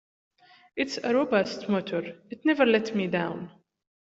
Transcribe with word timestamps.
It's 0.75 0.97
a 0.97 1.13
robust 1.13 1.69
motor, 1.69 2.19
it 2.31 2.43
never 2.43 2.65
let 2.65 2.95
me 2.95 3.05
down. 3.05 3.51